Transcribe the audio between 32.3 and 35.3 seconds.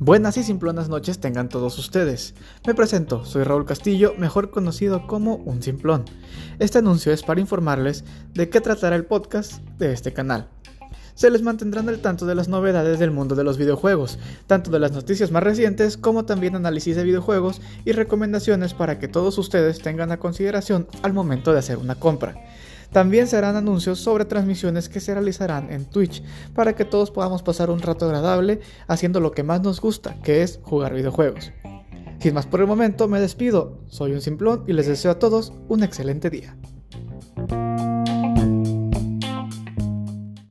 más por el momento, me despido. Soy un simplón y les deseo a